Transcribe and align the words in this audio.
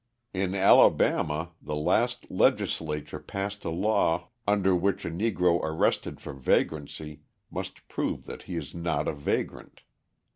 In 0.33 0.55
Alabama 0.55 1.51
the 1.61 1.75
last 1.75 2.31
legislature 2.31 3.19
passed 3.19 3.63
a 3.63 3.69
law 3.69 4.29
under 4.47 4.75
which 4.75 5.05
a 5.05 5.11
Negro 5.11 5.61
arrested 5.63 6.19
for 6.19 6.33
vagrancy 6.33 7.21
must 7.51 7.87
prove 7.87 8.25
that 8.25 8.41
he 8.49 8.55
is 8.55 8.73
not 8.73 9.07
a 9.07 9.13
vagrant. 9.13 9.83